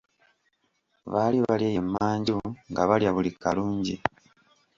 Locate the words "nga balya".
2.71-3.09